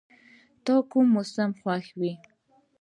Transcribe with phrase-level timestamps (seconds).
[0.63, 2.11] ته کوم موسم خوښوې؟